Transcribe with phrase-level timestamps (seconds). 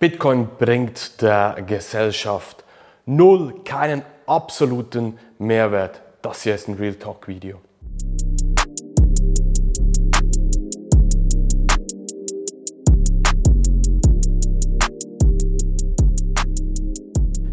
[0.00, 2.62] Bitcoin bringt der Gesellschaft
[3.04, 6.00] null, keinen absoluten Mehrwert.
[6.22, 7.56] Das hier ist ein Real Talk Video.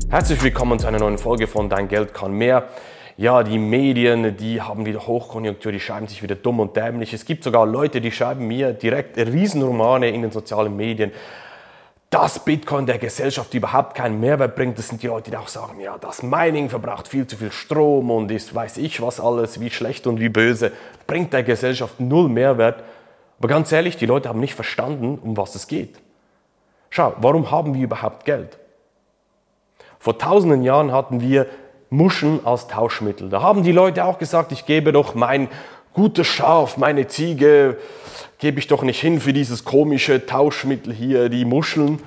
[0.07, 2.67] Herzlich willkommen zu einer neuen Folge von Dein Geld kann mehr.
[3.17, 7.11] Ja, die Medien, die haben wieder Hochkonjunktur, die schreiben sich wieder dumm und dämlich.
[7.11, 11.11] Es gibt sogar Leute, die schreiben mir direkt Riesenromane in den sozialen Medien
[12.15, 14.77] dass Bitcoin der Gesellschaft überhaupt keinen Mehrwert bringt.
[14.77, 18.09] Das sind die Leute, die auch sagen, ja, das Mining verbraucht viel zu viel Strom
[18.09, 20.71] und ist weiß ich was alles, wie schlecht und wie böse,
[21.07, 22.83] bringt der Gesellschaft null Mehrwert.
[23.37, 25.99] Aber ganz ehrlich, die Leute haben nicht verstanden, um was es geht.
[26.89, 28.59] Schau, warum haben wir überhaupt Geld?
[29.99, 31.47] Vor tausenden Jahren hatten wir
[31.89, 33.27] Muschen als Tauschmittel.
[33.27, 35.49] Da haben die Leute auch gesagt, ich gebe doch mein
[35.95, 37.77] gutes Schaf, meine Ziege,
[38.37, 41.99] gebe ich doch nicht hin für dieses komische Tauschmittel hier, die Muscheln.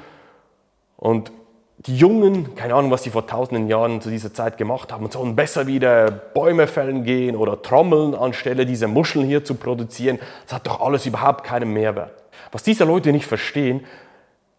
[0.96, 1.32] Und
[1.78, 5.34] die Jungen, keine Ahnung, was sie vor tausenden Jahren zu dieser Zeit gemacht haben, sollen
[5.34, 10.18] besser wieder Bäume fällen gehen oder trommeln, anstelle diese Muscheln hier zu produzieren.
[10.44, 12.12] Das hat doch alles überhaupt keinen Mehrwert.
[12.52, 13.84] Was diese Leute nicht verstehen,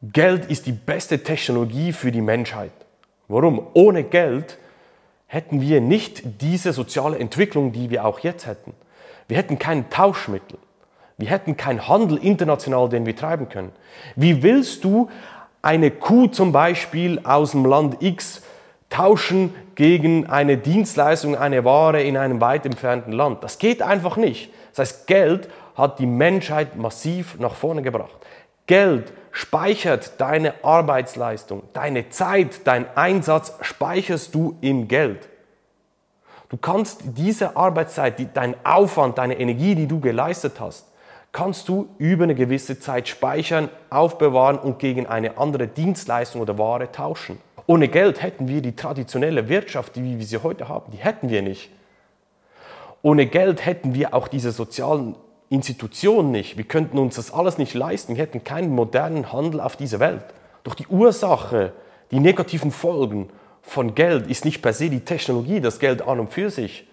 [0.01, 2.71] Geld ist die beste Technologie für die Menschheit.
[3.27, 3.67] Warum?
[3.73, 4.57] Ohne Geld
[5.27, 8.73] hätten wir nicht diese soziale Entwicklung, die wir auch jetzt hätten.
[9.29, 10.57] Wir hätten kein Tauschmittel.
[11.17, 13.71] Wir hätten keinen Handel international, den wir treiben können.
[14.15, 15.09] Wie willst du
[15.61, 18.41] eine Kuh zum Beispiel aus dem Land X
[18.89, 23.43] tauschen gegen eine Dienstleistung, eine Ware in einem weit entfernten Land?
[23.43, 24.51] Das geht einfach nicht.
[24.71, 28.15] Das heißt, Geld hat die Menschheit massiv nach vorne gebracht.
[28.65, 35.29] Geld speichert deine Arbeitsleistung, deine Zeit, dein Einsatz speicherst du im Geld.
[36.49, 40.87] Du kannst diese Arbeitszeit, dein Aufwand, deine Energie, die du geleistet hast,
[41.31, 46.91] kannst du über eine gewisse Zeit speichern, aufbewahren und gegen eine andere Dienstleistung oder Ware
[46.91, 47.37] tauschen.
[47.67, 51.43] Ohne Geld hätten wir die traditionelle Wirtschaft, wie wir sie heute haben, die hätten wir
[51.43, 51.69] nicht.
[53.03, 55.15] Ohne Geld hätten wir auch diese sozialen
[55.49, 56.57] Institutionen nicht.
[56.57, 58.15] Wir könnten uns das alles nicht leisten.
[58.15, 60.25] Wir hätten keinen modernen Handel auf dieser Welt.
[60.63, 61.73] Doch die Ursache,
[62.11, 63.29] die negativen Folgen
[63.69, 66.87] von Geld ist nicht per se die Technologie, das Geld an und für sich,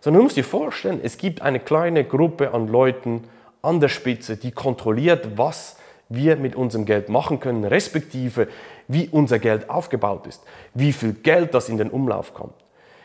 [0.00, 3.24] sondern du musst dir vorstellen, es gibt eine kleine Gruppe an Leuten,
[3.60, 5.76] an der Spitze, die kontrolliert, was
[6.08, 8.48] wir mit unserem Geld machen können, respektive
[8.88, 10.42] wie unser Geld aufgebaut ist,
[10.74, 12.54] wie viel Geld das in den Umlauf kommt,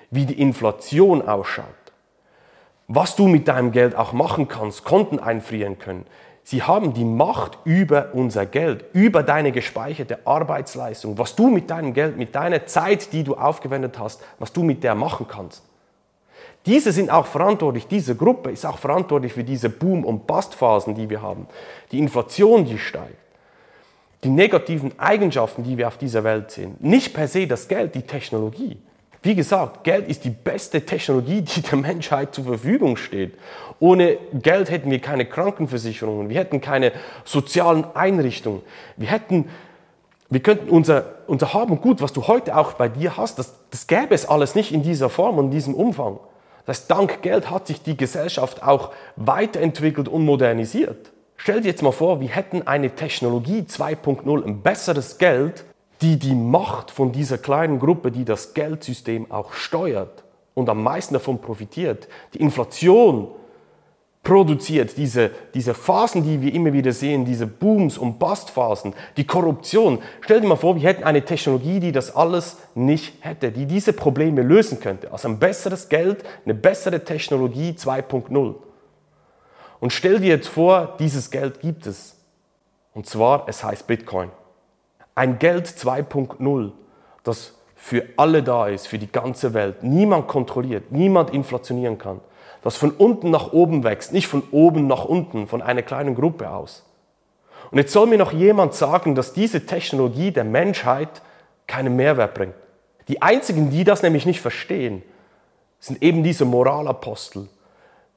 [0.09, 1.65] wie die Inflation ausschaut,
[2.87, 6.05] was du mit deinem Geld auch machen kannst, Konten einfrieren können.
[6.49, 11.93] Sie haben die Macht über unser Geld, über deine gespeicherte Arbeitsleistung, was du mit deinem
[11.93, 15.61] Geld, mit deiner Zeit, die du aufgewendet hast, was du mit der machen kannst.
[16.65, 21.09] Diese sind auch verantwortlich, diese Gruppe ist auch verantwortlich für diese Boom- und Bustphasen, die
[21.09, 21.47] wir haben.
[21.91, 23.17] Die Inflation, die steigt.
[24.23, 26.77] Die negativen Eigenschaften, die wir auf dieser Welt sehen.
[26.79, 28.77] Nicht per se das Geld, die Technologie.
[29.23, 33.33] Wie gesagt, Geld ist die beste Technologie, die der Menschheit zur Verfügung steht.
[33.79, 36.91] Ohne Geld hätten wir keine Krankenversicherungen, wir hätten keine
[37.25, 38.61] sozialen Einrichtungen,
[38.95, 39.49] wir hätten,
[40.29, 43.53] wir könnten unser, unser Haben und Gut, was du heute auch bei dir hast, das,
[43.71, 46.19] das gäbe es alles nicht in dieser Form und in diesem Umfang.
[46.65, 51.11] Das heißt, dank Geld hat sich die Gesellschaft auch weiterentwickelt und modernisiert.
[51.37, 55.63] Stell dir jetzt mal vor, wir hätten eine Technologie 2.0, ein besseres Geld,
[56.01, 61.13] die die Macht von dieser kleinen Gruppe, die das Geldsystem auch steuert und am meisten
[61.13, 63.29] davon profitiert, die Inflation
[64.23, 69.99] produziert, diese, diese Phasen, die wir immer wieder sehen, diese Booms und Bustphasen, die Korruption.
[70.19, 73.93] Stell dir mal vor, wir hätten eine Technologie, die das alles nicht hätte, die diese
[73.93, 75.13] Probleme lösen könnte.
[75.13, 78.55] Also ein besseres Geld, eine bessere Technologie 2.0.
[79.79, 82.17] Und stell dir jetzt vor, dieses Geld gibt es.
[82.93, 84.31] Und zwar, es heißt Bitcoin.
[85.17, 86.71] Ein Geld 2.0,
[87.23, 89.83] das für alle da ist, für die ganze Welt.
[89.83, 92.21] Niemand kontrolliert, niemand inflationieren kann
[92.67, 96.49] das von unten nach oben wächst, nicht von oben nach unten, von einer kleinen Gruppe
[96.49, 96.83] aus.
[97.71, 101.21] Und jetzt soll mir noch jemand sagen, dass diese Technologie der Menschheit
[101.65, 102.55] keinen Mehrwert bringt.
[103.07, 105.01] Die einzigen, die das nämlich nicht verstehen,
[105.79, 107.47] sind eben diese Moralapostel,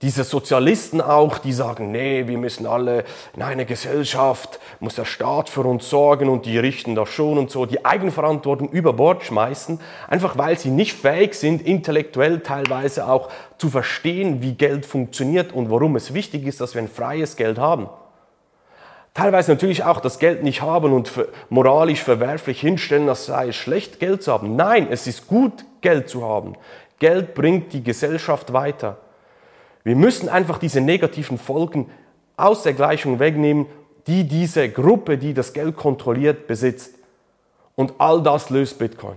[0.02, 3.04] diese Sozialisten auch, die sagen, nee, wir müssen alle
[3.36, 7.50] in einer Gesellschaft, muss der Staat für uns sorgen und die richten das schon und
[7.50, 13.28] so, die Eigenverantwortung über Bord schmeißen, einfach weil sie nicht fähig sind, intellektuell teilweise auch
[13.58, 17.58] zu verstehen, wie Geld funktioniert und warum es wichtig ist, dass wir ein freies Geld
[17.58, 17.90] haben.
[19.12, 21.12] Teilweise natürlich auch das Geld nicht haben und
[21.50, 24.56] moralisch verwerflich hinstellen, das sei schlecht, Geld zu haben.
[24.56, 26.54] Nein, es ist gut, Geld zu haben.
[26.98, 28.96] Geld bringt die Gesellschaft weiter.
[29.84, 31.90] Wir müssen einfach diese negativen Folgen
[32.36, 33.66] aus der Gleichung wegnehmen,
[34.06, 36.94] die diese Gruppe, die das Geld kontrolliert, besitzt.
[37.76, 39.16] Und all das löst Bitcoin.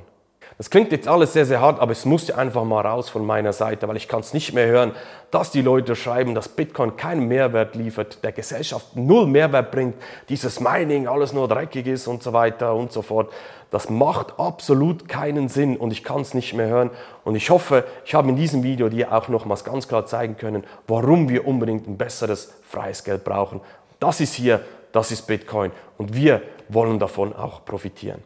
[0.57, 3.53] Das klingt jetzt alles sehr, sehr hart, aber es musste einfach mal raus von meiner
[3.53, 4.91] Seite, weil ich kann es nicht mehr hören,
[5.31, 9.95] dass die Leute schreiben, dass Bitcoin keinen Mehrwert liefert, der Gesellschaft null Mehrwert bringt,
[10.29, 13.33] dieses Mining alles nur dreckig ist und so weiter und so fort.
[13.71, 16.91] Das macht absolut keinen Sinn und ich kann es nicht mehr hören.
[17.23, 20.63] Und ich hoffe, ich habe in diesem Video dir auch nochmals ganz klar zeigen können,
[20.88, 23.61] warum wir unbedingt ein besseres freies Geld brauchen.
[24.00, 24.61] Das ist hier,
[24.91, 28.21] das ist Bitcoin und wir wollen davon auch profitieren.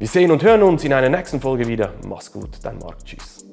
[0.00, 1.92] Wir sehen und hören uns in einer nächsten Folge wieder.
[2.06, 3.04] Mach's gut, dein Marc.
[3.04, 3.49] Tschüss.